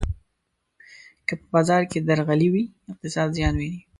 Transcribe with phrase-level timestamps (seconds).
[1.27, 3.81] که په بازار کې درغلي وي، اقتصاد زیان ویني.